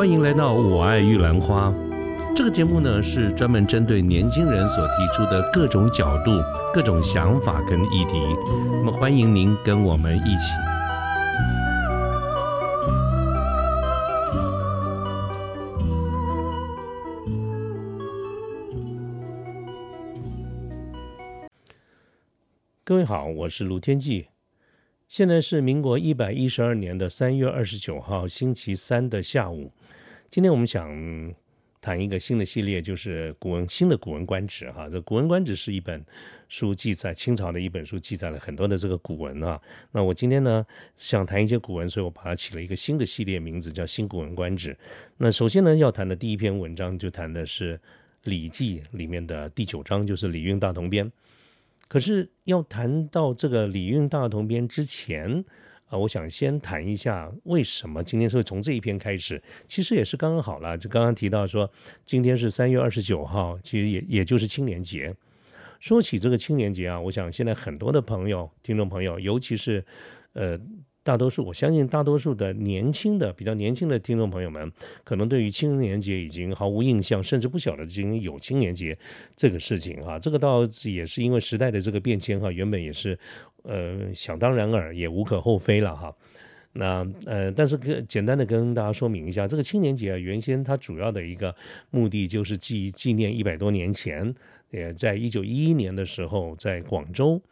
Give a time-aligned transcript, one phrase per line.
[0.00, 1.68] 欢迎来到《我爱玉兰花》
[2.34, 6.30] 这个节目呢，是专门针对年轻人所提出的各种角度、
[6.72, 8.18] 各种想法跟议题。
[8.82, 10.54] 那么，欢迎您跟我们一起。
[22.82, 24.28] 各位好，我是卢天记。
[25.06, 29.74] 现在是民国一百一十二年的三月二十九号星期三的下午。
[30.30, 30.88] 今天我们想
[31.80, 34.88] 谈一个新的系列，就是古文新的《古文观止》哈。
[34.88, 36.06] 这《古文观止》是一本
[36.48, 39.60] 书，记载清朝的一本书，记载了很多的这个古文啊。
[39.90, 40.64] 那我今天呢
[40.96, 44.72] 想谈一些古文，所以我把它起了一个新的系列名字，叫《新古文观止》。
[45.16, 47.76] 那首先呢要谈的第一篇文章，就谈的是
[48.22, 51.04] 《礼记》里面的第九章，就是《礼运大同篇》。
[51.88, 55.44] 可是要谈到这个《礼运大同篇》之前，
[55.90, 59.42] 啊，我想先谈一下为什么今天会从这一篇开始。
[59.68, 61.70] 其实也是刚刚好了，就刚刚提到说，
[62.06, 65.14] 今天是三月二十九号，其实也也就是青年节。
[65.80, 69.84] 说起这个青年节啊，我想现在很多的朋友、听众朋友，尤其是
[70.32, 70.58] 呃。
[71.10, 74.70] 大多数，我相信大多数的年轻的、比较年轻的听众朋友们，
[75.02, 78.96] 可能对于青年节已经毫无印象，甚至不晓得今天有青年节
[79.34, 80.16] 这个事情哈。
[80.20, 83.18] 这个倒也是因为时代的这个变迁哈，原本也是
[83.64, 86.14] 呃想当然尔，也无可厚非了哈。
[86.74, 91.52] 那呃，但是跟简单的跟大家说明一下，这个青年节啊，原先它主要的一个
[91.90, 94.32] 目的就是纪纪念一百多年前，
[94.70, 97.42] 也在一九一一年的时候，在广州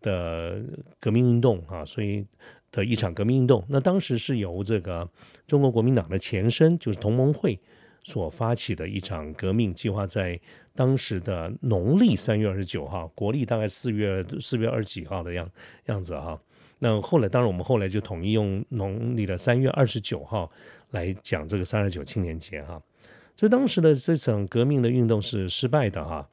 [0.00, 0.62] 的
[1.00, 2.24] 革命运动啊，所以。
[2.72, 5.08] 的一场革命运动，那当时是由这个
[5.46, 7.60] 中国国民党的前身，就是同盟会
[8.02, 10.40] 所发起的一场革命，计划在
[10.74, 15.48] 当时的农历三月二十九号，国历大概四月四月二十几号的样
[15.86, 16.40] 样子哈。
[16.78, 20.50] 那后来，当然我们后来就统一用农历的三月二十九号
[20.90, 22.82] 来讲这个三二九青年节哈。
[23.36, 26.26] 所以当时的这场革命的运动是失败的哈，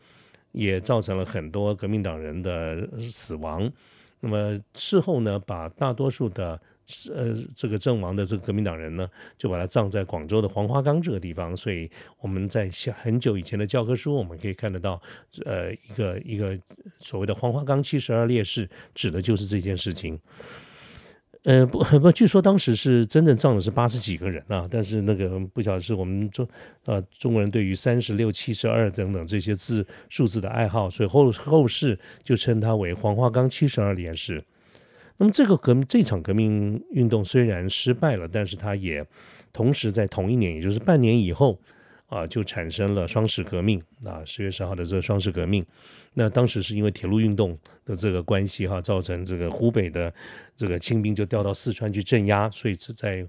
[0.54, 3.72] 也造成了很多革命党人的死亡。
[4.20, 6.60] 那么事后呢，把大多数的
[7.14, 11.56] 呃这个阵亡的这个革命党人呢，就把他葬在广州的黄花岗这个地方。
[11.56, 12.70] 所以我们在
[13.02, 15.02] 很久以前的教科书，我们可以看得到，
[15.46, 16.58] 呃，一个一个
[17.00, 20.20] 所谓的黄花岗七十二烈士，指的就是这件事情。
[21.44, 26.48] 呃不不，据说当时是真正葬的是八十几个人啊，但是那个不晓得是我们中
[26.86, 34.44] 呃中国人对于三十六、七十二等等这些字数字的爱好，所以后后世就称它为黄花岗七十二烈士。
[35.18, 39.06] 那么这个革这场革命运动虽然失败了，但是它也
[39.54, 41.60] 同时在同一年，也就是半年以后。
[42.10, 45.64] 啊，就产生了双十革命啊，十月十号的这个双十革命，
[46.16, 47.56] 那当时是因为铁路运动
[47.86, 50.12] 的这个关系哈，造成这个湖北的
[50.56, 53.24] 这个清兵就调到四川去镇压，所以是在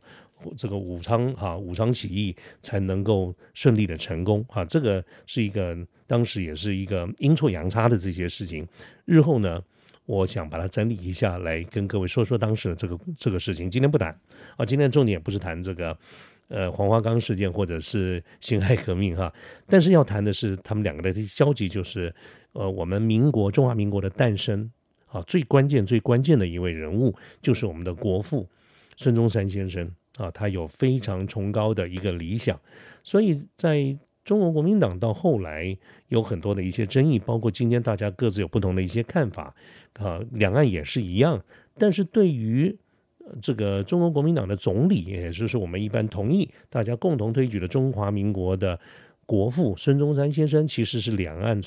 [0.56, 5.76] 这个武昌哈武昌起义才能够顺利的成功哈，这个是一个
[6.06, 8.66] 当时也是一个阴错阳差的这些事情，
[9.04, 9.62] 日后呢，
[10.06, 14.18] 我想把它整理一下来跟各位说说当时的这个这个事情，今天不谈
[14.56, 15.94] 啊，今天重点不是谈这个。
[16.50, 19.32] 呃，黄花岗事件或者是辛亥革命哈，
[19.68, 22.12] 但是要谈的是他们两个的交集，就是
[22.54, 24.68] 呃，我们民国中华民国的诞生
[25.06, 28.48] 啊，最关键最关键的一位人物就是我们的国父
[28.96, 32.60] 孙中山先生啊，他有非常崇高的一个理想，
[33.04, 35.78] 所以在中国国民党到后来
[36.08, 39.54] 有很多的一些争议，包括今天大家各自有不同的一些看法
[40.00, 41.44] 啊，两岸也是一样，
[41.78, 42.76] 但是对于。
[43.40, 48.78] 这个中国国民党的总理，也就是我们一般同意大家共同推举的中华民国的
[49.24, 51.60] 国父孙中山先生，其实是两岸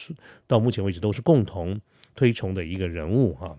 [0.46, 1.80] 到目前为止都是共同
[2.16, 3.58] 推崇的一个人物哈。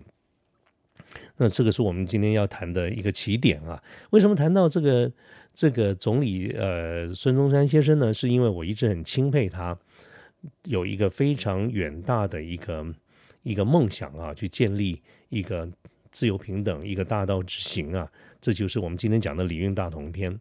[1.37, 3.81] 那这个是我们今天要谈的一个起点啊。
[4.11, 5.11] 为什么谈到这个
[5.53, 8.13] 这个总理呃孙中山先生呢？
[8.13, 9.75] 是因为我一直很钦佩他，
[10.65, 12.85] 有一个非常远大的一个
[13.41, 15.67] 一个梦想啊，去建立一个。
[16.15, 18.09] 自由平等一个大道之行啊，
[18.39, 20.31] 这就是我们今天讲的《礼运大同篇》。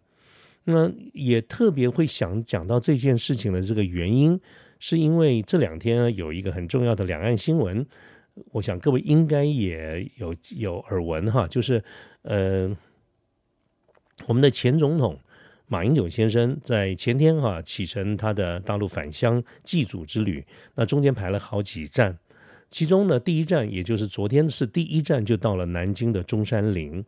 [0.67, 4.41] 那也特别会想讲到这件事情的这个原因，
[4.79, 7.85] 是因为这两天有一个很重要的两岸新闻，
[8.53, 11.83] 我想各位应该也有有耳闻哈，就是
[12.23, 12.71] 呃，
[14.29, 15.19] 我们的前总统
[15.67, 20.47] 马英九先生在前天哈启程他的大陆返乡祭祖之旅，
[20.77, 22.17] 那中间排了好几站。
[22.71, 27.05] 其中呢，第一站也就是昨天是第一站，就到了南京的中山陵。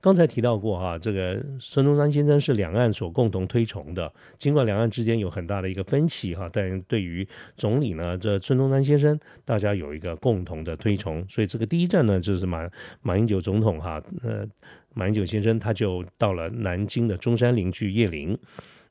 [0.00, 4.12] 刚才提到过哈，这个孙中山先生是两岸所共同推崇的。
[4.36, 7.24] 尽管两岸之间有很大的一个分歧哈，但对于
[7.56, 11.24] 总理呢，这孙中山先生大家有一个共同的推崇。
[11.28, 12.68] 所以这个第一站呢，就是马
[13.00, 14.44] 马英九总统哈，呃，
[14.92, 18.36] 马英九先生他就到了南京的中山陵去谒陵。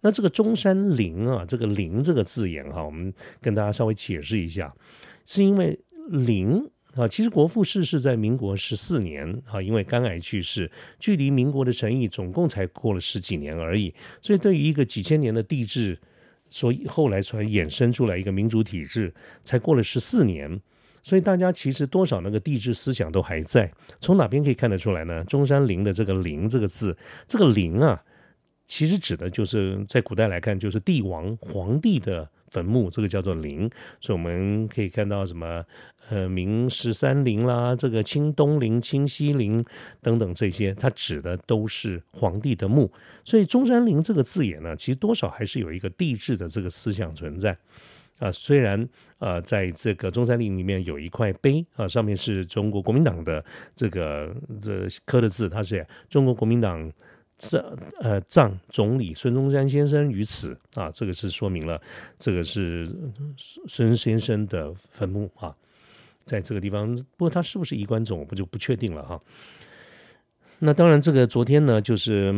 [0.02, 4.74] 那这个中山陵啊，这个陵这个字眼哈，我们跟大家稍微解释一下，
[5.26, 6.70] 是因为陵。
[6.96, 10.70] 啊，其实国父逝世在民国十四年啊，因为肝癌去世，
[11.00, 13.96] 距离民国的成立总共才过了十几年而已。
[14.22, 15.98] 所以，对于一个几千年的帝制，
[16.50, 20.60] 所以后来才衍生出来一个民主体制，才过了十四年，
[21.02, 23.72] 所以大家其实多少那个帝制思想都还在。
[24.02, 25.24] 从哪边可以看得出来呢？
[25.24, 28.04] 中山陵的这个“陵”这个字，这个“陵”啊，
[28.72, 32.30] 其实指的就是在古代来看，就是帝王、皇帝的。
[32.52, 33.70] 坟墓这个叫做陵，
[34.02, 35.64] 所以我们可以看到什么
[36.10, 39.64] 呃明十三陵啦，这个清东陵、清西陵
[40.02, 42.92] 等等这些，它指的都是皇帝的墓。
[43.24, 47.58] 所以中山陵这个字眼呢，其实多少还是有一个帝制的这个思想存在
[48.20, 48.30] 啊。
[48.34, 48.86] 虽然
[49.20, 53.42] 呃在这个中山陵里面有一块碑啊，上面是中国国民党的
[53.74, 56.92] 这个这刻的字，它是中国国民党。
[57.42, 61.82] 葬呃葬总理孙中山先生于此啊，这个是说明了
[62.20, 62.88] 这个是
[63.68, 65.56] 孙先生的坟墓啊，
[66.24, 66.96] 在这个地方。
[67.18, 69.20] 不过他是不是衣冠冢，我不就不确定了哈。
[70.60, 72.32] 那当然，这个昨天呢，就是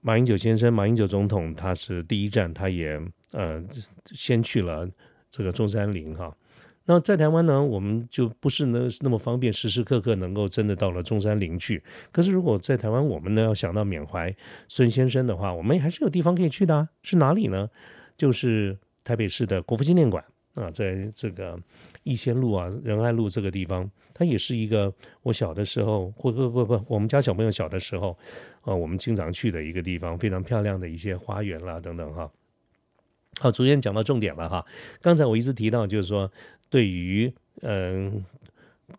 [0.00, 3.00] 马英九先生，马英九总统，他是第一站，他也
[3.30, 3.62] 呃
[4.06, 4.88] 先去了
[5.30, 6.36] 这个中山陵哈。
[6.90, 11.80] 那在台湾呢，我们就不是那那么方便，时时刻刻能够真的到了中山陵去。
[12.10, 14.34] 可是如果在台湾，我们呢要想到缅怀
[14.66, 16.88] 孙先生的话，我们还是有地方可以去的啊。
[17.02, 17.70] 是哪里呢？
[18.16, 20.24] 就是台北市的国父纪念馆
[20.56, 21.56] 啊，在这个
[22.02, 24.92] 逸仙路啊、仁爱路这个地方，它也是一个
[25.22, 28.18] 我小的时候，或不不不，我们家小朋友小的时候，
[28.62, 32.28] 啊，我们经常去的一个地方，非常漂亮的一些花园啦等等哈。
[33.40, 34.64] 好，逐渐讲到重点了哈。
[35.02, 36.30] 刚才我一直提到，就是说。
[36.72, 38.24] 对于嗯，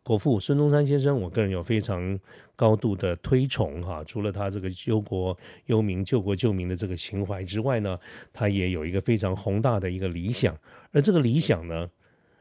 [0.04, 2.20] 国父孙中山先生，我个人有非常
[2.54, 4.04] 高度的推崇哈。
[4.04, 7.98] 除了他这个忧国忧民、救国救民的这个情怀之外呢，
[8.34, 10.54] 他也有一个非常宏大的一个理想。
[10.92, 11.90] 而这个理想呢，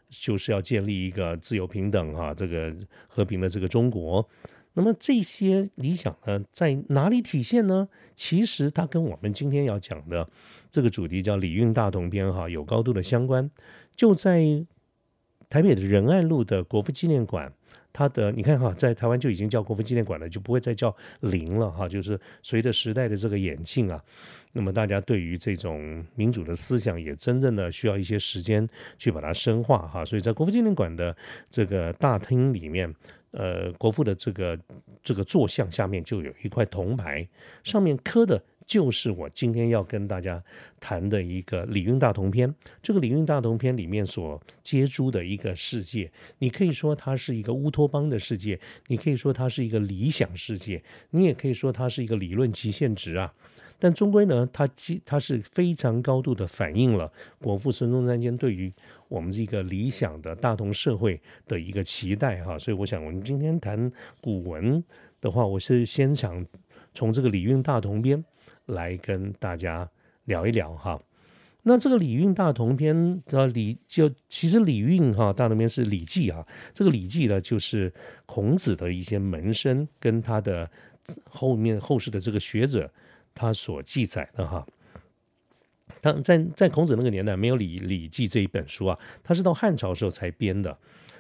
[0.09, 2.75] 就是要建立一个自由平等哈、这个
[3.07, 4.29] 和平的这个中国。
[4.73, 7.89] 那么这些理想呢，在哪里体现呢？
[8.17, 10.29] 其实它跟我们今天要讲的
[10.71, 13.51] 这个主题叫“礼运大同篇”哈，有高度的相关，
[13.97, 14.67] 就在。
[15.49, 17.53] 台北的仁爱路的国父纪念馆，
[17.93, 21.89] 它的你看哈，在台湾就已经叫国父纪念馆了，就不会再叫陵了哈。
[21.89, 24.01] 就是随着时代的这个演进啊，
[24.53, 28.65] 那么大家对于这种民主的思想也真正的需要一些时间
[28.97, 30.05] 去把它深化哈。
[30.05, 31.17] 所以在国父纪念馆的
[31.51, 32.95] 这个大厅里面，
[33.33, 34.57] 呃，国父的这个
[35.03, 37.29] 这个坐像下面就有一块铜牌，
[37.65, 38.41] 上面刻的。
[38.71, 40.41] 就是我今天要跟大家
[40.79, 42.49] 谈的一个《礼运大同篇》。
[42.81, 46.09] 这个《礼运大同篇》里面所接触的一个世界，
[46.39, 50.81] 你可以说它是一个乌托邦的世界，你可以说它是一个理想世界，
[51.11, 53.35] 你也可以说它是一个理论极限值啊。
[53.81, 58.73] 但终归呢，它基它是非常高度的反映了国父孙中山间对于
[59.09, 62.57] 我们这个理想的大同社会的一个期待哈。
[62.57, 63.91] 所以我想，我们今天谈
[64.21, 64.85] 古文
[65.21, 66.47] 的话，我是先想
[66.95, 68.17] 从这个《礼运大同篇》。
[68.71, 69.89] 来跟大家
[70.25, 71.01] 聊一聊哈，
[71.63, 72.97] 那这个《礼运大同篇》
[73.27, 77.93] 的礼就其实《礼运》哈大同篇是《礼记》啊，这个《礼记》呢就是
[78.27, 80.71] 孔子的一些门生跟他的
[81.29, 82.91] 后面后世的这个学者
[83.35, 84.67] 他所记载的哈。
[86.01, 90.79] 当在在孔子那个年代没有《礼礼记》这一本书啊，他是到汉朝时候才编的。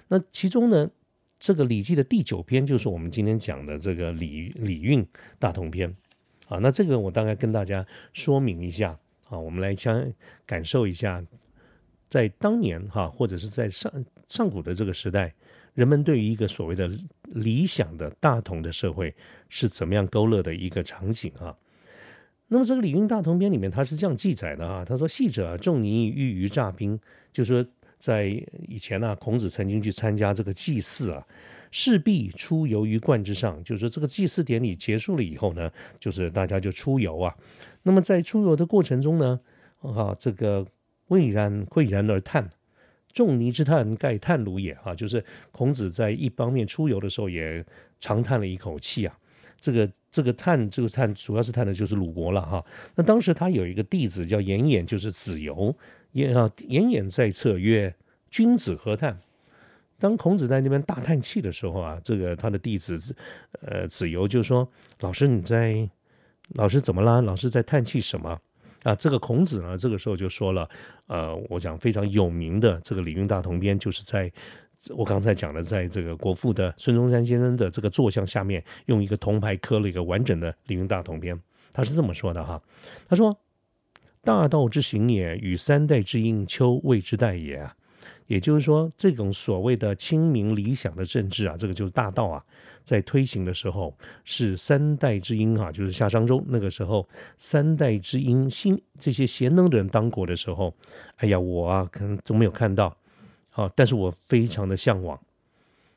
[0.08, 0.88] 那其中呢，
[1.38, 5.06] 这个《礼记》的第九篇就是我们今天讲的这个《礼礼运
[5.38, 5.90] 大同篇》。
[6.50, 10.12] 啊，那这个我大概跟大家说明一下啊，我们来相
[10.44, 11.24] 感受一下，
[12.08, 13.90] 在当年哈，或者是在上
[14.26, 15.32] 上古的这个时代，
[15.74, 16.90] 人们对于一个所谓的
[17.22, 19.14] 理想的大同的社会
[19.48, 21.56] 是怎么样勾勒的一个场景啊。
[22.48, 26.98] 那么这个《礼运大同篇》里面，它是这样记载的啊，他说：“戏者仲尼欲于诈兵，
[27.32, 27.64] 就说
[28.00, 28.26] 在
[28.66, 31.24] 以前呢，孔子曾经去参加这个祭祀啊。”
[31.70, 37.34] 势必出游于冠之上，就是说这个祭祀典礼结束了以后呢，就是大家就出游啊。
[37.82, 39.40] 那么在出游的过程中呢，
[39.80, 40.66] 啊，这个
[41.08, 42.48] 蔚然喟然而叹，
[43.12, 44.94] 仲尼之叹，盖叹鲁也啊。
[44.94, 47.64] 就是孔子在一方面出游的时候也
[47.98, 49.16] 长叹了一口气啊。
[49.58, 52.64] 这个这个叹，这个叹主要是叹的就是鲁国了哈。
[52.96, 55.76] 那当时他有一个弟子叫颜衍，就是子游，
[56.12, 57.94] 颜啊颜衍在侧曰：
[58.30, 59.20] 君子何叹？
[60.00, 62.98] 当孔子在那边大叹气的时候啊，这个他的弟子
[63.60, 64.66] 呃子游就说
[65.00, 65.88] ：“老师你在，
[66.54, 67.20] 老师怎么啦？
[67.20, 68.36] 老师在叹气什么？”
[68.82, 70.66] 啊，这个孔子呢，这个时候就说了，
[71.06, 74.32] 呃，我讲非常有名的这个《礼运大同篇》，就是在
[74.96, 81.36] 我刚才讲的，在这个国父的孙中山先生的这个坐像下面，用一个铜牌刻了一个完整的《礼运大同篇》。
[81.74, 82.58] 他是这么说的哈，
[83.06, 83.38] 他说
[84.24, 87.76] ：“大道之行也，与三代之英丘谓之代也啊。”
[88.30, 92.40] 也就是说，这种所谓的清明理想的政治啊，这个就是大道啊。
[92.84, 93.92] 在推行的时候，
[94.24, 100.72] 是三代之英啊，就是夏商周那个时候，三代之英新这些贤能的人当国的时候，
[101.16, 102.96] 哎呀，我啊可能都没有看到，
[103.48, 105.20] 好，但是我非常的向往。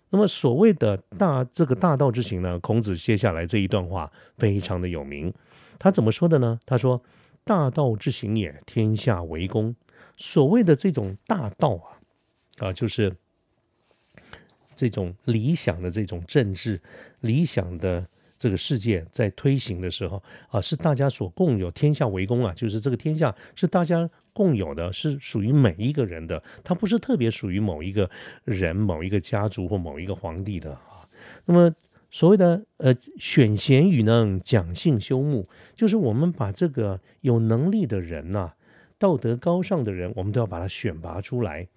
[0.09, 5.31] 那么所谓的大这个大道之行呢，孔子接下来这一段话非常的有名，
[5.77, 6.59] 他怎么说的呢？
[6.65, 6.99] 他说
[7.45, 9.75] ：“大道之行也，天下为公。”
[10.17, 11.97] 所谓的这种大道啊，
[12.57, 13.15] 啊，就是。
[14.75, 16.81] 这种理想的这种政治，
[17.21, 18.05] 理想的
[18.39, 28.09] 这个世界在推行的时候啊，是大家所共有，天下为公啊，就是这个天下是大家共有的，是属于每一个人的，它不是特别属于某一个
[28.45, 31.07] 人、某一个家族或某一个皇帝的啊。
[31.45, 31.73] 那么
[32.09, 38.53] 所谓的呃选贤与能、讲信修睦，就是我们把这个有能力的人呐，
[38.97, 41.67] 道德高尚的人，我们都要把他选拔出来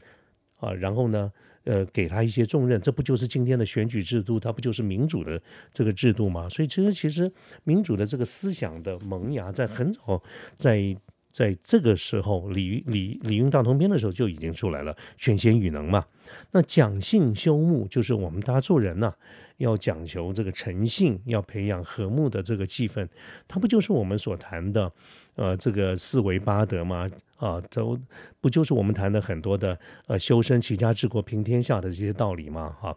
[0.57, 1.33] 啊，然后呢？
[1.67, 4.39] 呃，给他一些重任，这不就是今天的选举制度？
[4.39, 6.49] 它不就是民主的这个制度吗？
[6.49, 7.29] 所以，其实其实
[7.65, 10.23] 民主的这个思想的萌芽，在很早，
[10.55, 10.97] 在
[11.33, 16.05] 在这个时候，《礼礼礼运大同篇》的时候就已经出来了，选贤与能嘛。
[16.53, 19.13] 那讲信修睦，就是我们大家做人呐，
[19.57, 23.09] 要讲求这个诚信，要培养和睦的这个气氛，
[23.49, 24.93] 它不就是我们所谈的？
[25.35, 27.99] 呃，这个四维八德吗，啊，都
[28.41, 32.97] 不就是我们谈的很多的呃修身齐家治国平天下的这些道理嘛，哈。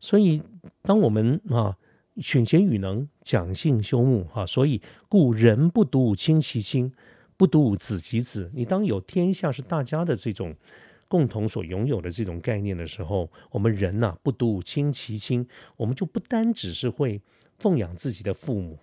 [0.00, 0.40] 所以，
[0.82, 1.76] 当我们啊
[2.18, 6.92] 选贤与能，讲信修睦，哈，所以故人不独亲其亲，
[7.36, 8.50] 不独子其子。
[8.54, 10.54] 你当有天下是大家的这种
[11.08, 17.20] 共同所拥有的这种概念的时候，我们人呐不独亲其亲，我们就不单只是会
[17.58, 18.78] 奉养自己的父母。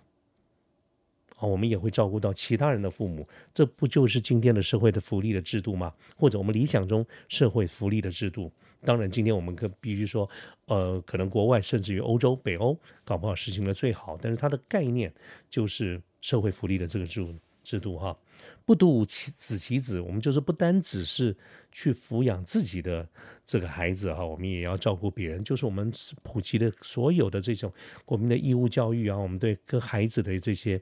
[1.36, 5.92] 啊，我们也会照顾到其他人的父母，这不就是今天的社会的福利的制度吗？
[6.16, 8.50] 或者我们理想中社会福利的制度？
[8.84, 10.28] 当然，今天我们可必须说，
[10.66, 15.12] 呃，可能国外甚至于欧洲、北欧搞不好实行的最好，但是它的概念
[15.50, 18.16] 就是社会福利的这个制度制度哈。
[18.64, 21.36] 不独其子其子，我们就是不单只是
[21.72, 23.08] 去抚养自己的
[23.44, 27.72] 这个孩子哈，我们也要照顾别人，就是我们普及的所有的这种
[28.04, 30.80] 国民的义务教育啊，我们对各孩子的这些。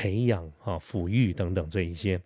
[0.00, 2.22] 培养啊，抚育等等这一些，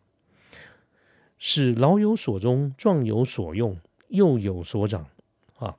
[1.38, 3.76] 使老有所终，壮有所用，
[4.11, 5.04] 幼有所长
[5.57, 5.76] 啊。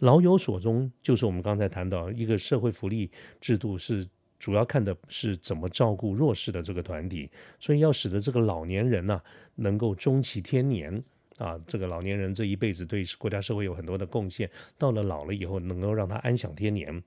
[0.00, 3.08] 老有所终，就是我们刚才谈到一个社会福利
[3.40, 4.04] 制度，是
[4.40, 7.30] 主要看的是怎么照顾弱势的这个团体，
[7.60, 9.22] 所以要使得这个老年人呢，
[9.54, 11.00] 能够终其天年
[11.36, 11.56] 啊。
[11.68, 17.00] 这个老年人这一辈子对国家社会有很多的贡献，到了老了以后，能够让他安享天年，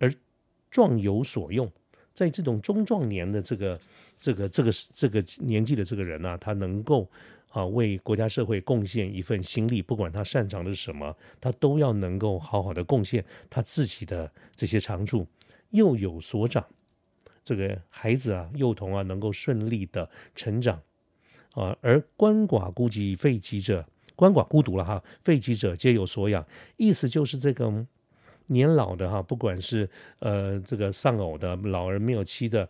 [0.00, 0.12] 而
[0.72, 1.70] 壮有所用。
[2.20, 3.80] 在这种中壮年的这个、
[4.20, 7.08] 这个、这个、这个年纪的这个人呢，他能够
[7.48, 15.26] 啊为国家社会贡献一份心力，不管他擅长的是什么，他都要能够好好的贡献他自己的这些长处，
[15.70, 16.62] 幼有所长。
[17.42, 20.78] 这个孩子啊，幼童啊，能够顺利的成长
[21.52, 26.46] 啊，而鳏寡孤疾废疾者，鳏寡孤独了哈，废疾者皆有所养，
[26.76, 27.86] 意思就是这个。
[28.50, 29.88] 年老的哈，不管是
[30.18, 32.68] 呃这个丧偶的老而没有妻的，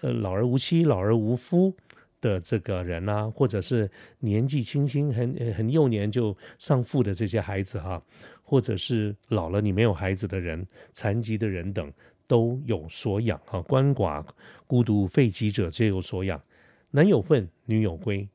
[0.00, 1.72] 呃老而无妻、老而无夫
[2.20, 8.02] 的这个人呐，或者是年纪轻轻很很幼年就丧父的这些孩子哈，
[8.42, 11.92] 或者是老了你没有孩子的人、残疾的人等，
[12.26, 13.60] 都有所养哈。
[13.68, 14.24] 鳏寡
[14.66, 16.42] 孤独废疾者皆有所养，
[16.90, 18.28] 男有份，女有归。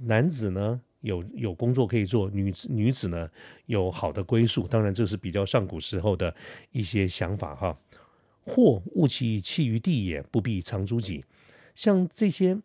[0.00, 0.80] 男子呢？
[1.00, 3.28] 有有工作可以做，女子女子呢
[3.66, 6.34] 有好的归宿，当然这是比较上古时候的
[6.72, 7.78] 一些想法哈。
[8.44, 11.24] 或物其弃于地也，不必藏诸己。
[11.74, 12.58] 像这些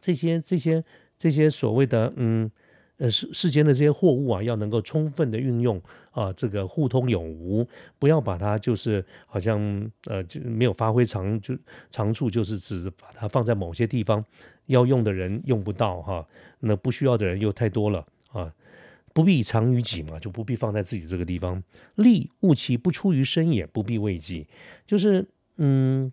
[0.00, 0.84] 这些这些
[1.18, 2.50] 这些所谓的嗯。
[2.98, 5.80] 呃，世世间的这些货物啊，要能够充分的运用
[6.12, 7.66] 啊，这个互通有无，
[7.98, 9.58] 不要把它就是好像
[10.04, 11.56] 呃就没有发挥长就
[11.90, 14.24] 长处，就是只把它放在某些地方，
[14.66, 16.26] 要用的人用不到哈，
[16.60, 18.52] 那不需要的人又太多了啊，
[19.12, 21.62] 不必藏于己嘛，就不必放在自己这个地方。
[21.96, 24.46] 利物其不出于身也，不必为己，
[24.86, 25.26] 就是
[25.56, 26.10] 嗯，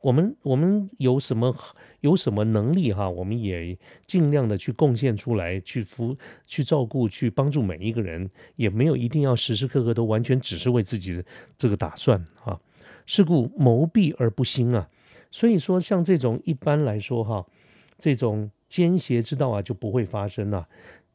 [0.00, 1.54] 我们我们有什么
[2.00, 6.16] 有什么能力哈，我们也尽量的去贡献出来，去服
[6.46, 11.24] 去照顾，去帮助每一个人，也没有一定要时时刻刻都完全只是为自己的
[11.56, 12.58] 这个打算啊。
[13.06, 14.88] 是故谋闭而不兴啊。
[15.32, 17.46] 所以说，像这种一般来说哈，
[18.00, 20.66] 这种奸邪之道啊就不会发生了。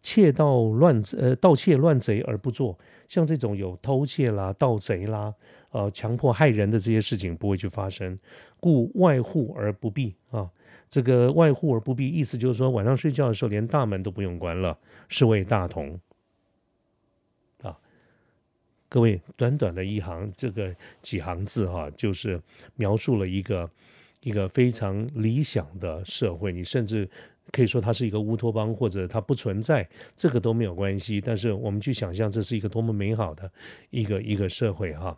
[0.01, 2.77] 窃盗乱呃盗窃乱贼而不做，
[3.07, 5.33] 像这种有偷窃啦、盗贼啦、
[5.71, 8.17] 呃强迫害人的这些事情不会去发生。
[8.59, 10.47] 故外户而不闭啊，
[10.89, 14.77] 这个外户而不闭，意思就是说晚上睡觉的时候连大门都不用关了，
[15.09, 15.99] 是为大同
[17.63, 17.75] 啊。
[18.87, 22.39] 各位，短短的一行这个几行字哈，就是
[22.75, 23.67] 描述了一个
[24.25, 27.09] 一个非常理想的社会，你甚至。
[27.51, 31.21] 可以说它是一个乌托邦，或者它不存在，这个都没有关系。
[31.21, 33.49] 但是我们去想象，这是一个多么美好的
[33.91, 35.15] 一个一个社会哈。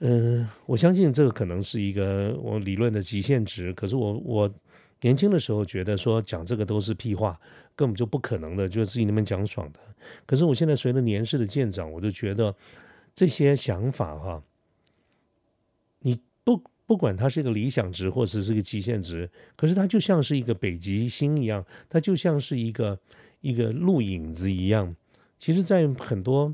[0.00, 3.72] 嗯，我相信这个可能是一个我理论的极限值。
[3.72, 4.54] 可是我我
[5.00, 7.40] 年轻的时候觉得说讲这个都是屁话，
[7.74, 9.80] 根本就不可能的，就是自己那边讲爽的。
[10.26, 12.54] 可是我现在随着年事的渐长，我就觉得
[13.14, 14.42] 这些想法哈，
[16.00, 16.62] 你不。
[16.90, 22.98] 不管它是一个理想值，或者是一个极限值，可是它就像是一个北极星一样，它就像是一个
[23.42, 24.96] 一个路影子一样。
[25.38, 26.52] 其实，在很多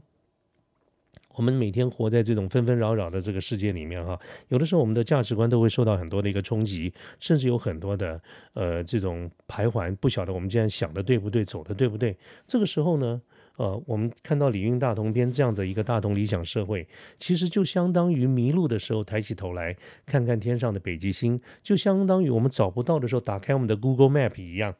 [1.36, 8.20] 我们每天活在这种纷纷扰扰的这个世界里面，哈，有的时候我们的价值观都会受到很多的一个冲击，甚至有很多的
[8.52, 12.14] 呃这种徘徊，不晓得我们这样想的对不对，走的对不对。
[12.46, 13.22] 这个时候呢？
[13.56, 16.86] 呃，我们看到《礼运大同篇》这样的一个大同理想社会，
[17.18, 24.74] 其实就相当于迷路的时候抬起头来看看天上的北极星，就相当于我们找不到的时候打开我们的 Google Map 一样。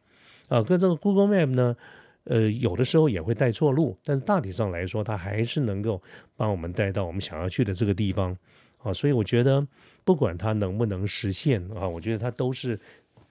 [0.48, 1.76] 啊，跟这个 Google Map 呢，
[2.24, 6.00] 呃，有的时候也会带错路，但是大体上来说，它还是能够
[6.36, 8.36] 帮我们带到我们想要去的这个地方。
[8.82, 9.66] 啊，所以我觉得，
[10.04, 12.78] 不管它能不能实现啊，我觉得它都是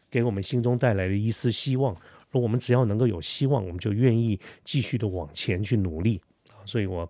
[0.10, 1.96] 给我们心中带来的一丝希望。
[2.40, 6.62] 我们只要能够有希望，我们就愿意继续的往前去努力啊！
[6.66, 7.10] 所以我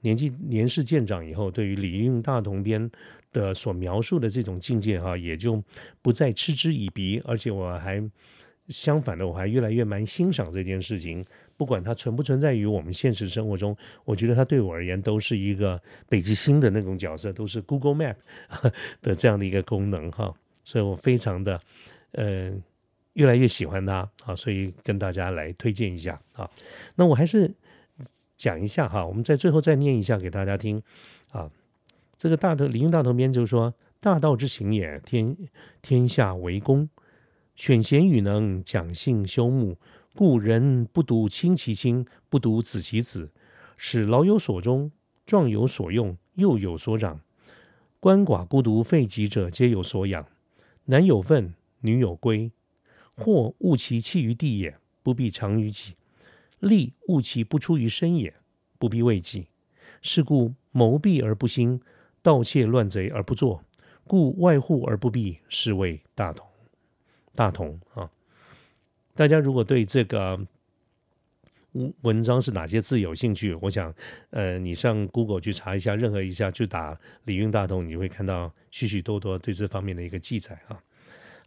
[0.00, 2.88] 年纪年事渐长以后，对于《礼运大同篇》
[3.32, 5.62] 的所描述的这种境界哈，也就
[6.00, 8.02] 不再嗤之以鼻，而且我还
[8.68, 11.24] 相反的，我还越来越蛮欣赏这件事情。
[11.56, 18.14] 不管它存不存在于我们现实生活中，我觉得它对我而言都是一个北极星的那种角色，都是 Google Map
[19.02, 20.32] 的这样的一个功能哈。
[20.62, 21.60] 所以我非常的
[22.12, 22.62] 嗯。
[23.18, 26.48] 越来越喜欢它啊，所以跟大家来推荐一下啊。
[26.94, 27.52] 那我还是
[28.36, 30.80] 讲一下哈，我们在最后再念一下给大家听
[31.32, 31.50] 啊。
[32.16, 35.36] 这个大头礼运大同篇就是说：大道之行也，天
[35.82, 36.88] 天下为公，
[37.56, 39.76] 选贤与能，讲信修睦，
[40.14, 43.32] 故人不独亲其亲，不独子其子，
[43.76, 44.92] 使老有所终，
[45.26, 47.20] 壮有所用，幼有所长，
[48.00, 50.24] 鳏寡孤独废疾者皆有所养，
[50.84, 52.52] 男有份，女有归。
[53.18, 55.94] 或误其弃于地也，不必长于己；
[56.60, 58.32] 利误其不出于身也，
[58.78, 59.48] 不必为己。
[60.00, 61.80] 是故谋闭而不兴，
[62.22, 63.64] 盗窃乱贼而不作，
[64.04, 66.46] 故外户而不闭，是谓大同。
[67.34, 68.08] 大同啊！
[69.14, 70.38] 大家如果对这个
[71.72, 73.92] 文文章是哪些字有兴趣，我想，
[74.30, 80.80] 呃，你上 Google 去查一下，任何一下就打“李运大同”，你会看到许许多多对这方面的一个记载啊。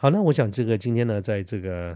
[0.02, 1.96] 好，那我想这个今天呢，在这个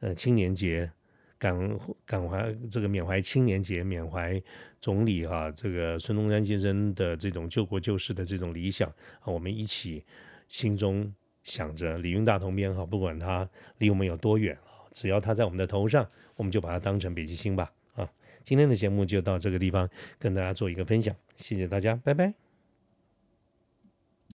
[0.00, 0.92] 呃青年节
[1.38, 4.38] 感感怀这个缅怀青年节，缅怀
[4.78, 8.86] 总理哈这个孙中山先生的这种救国救世的这种理想
[9.20, 10.04] 啊，我们一起
[10.48, 11.10] 心中
[11.44, 18.06] 想着李运大同篇哈，不管他离我们有多远啊，只要他在我们的头上，我们就把它当成北极星吧啊。
[18.44, 19.88] 今天的节目就到这个地方，
[20.18, 22.45] 跟大家做一个分享，谢谢大家，拜拜。